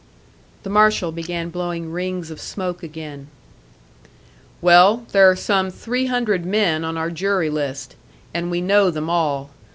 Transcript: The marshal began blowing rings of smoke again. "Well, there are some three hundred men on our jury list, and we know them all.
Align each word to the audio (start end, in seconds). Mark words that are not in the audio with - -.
The 0.63 0.69
marshal 0.71 1.11
began 1.11 1.51
blowing 1.51 1.91
rings 1.91 2.31
of 2.31 2.41
smoke 2.41 2.81
again. 2.81 3.27
"Well, 4.59 5.05
there 5.11 5.29
are 5.29 5.35
some 5.35 5.69
three 5.69 6.07
hundred 6.07 6.43
men 6.43 6.83
on 6.83 6.97
our 6.97 7.11
jury 7.11 7.51
list, 7.51 7.93
and 8.33 8.49
we 8.49 8.61
know 8.61 8.89
them 8.89 9.11
all. 9.11 9.51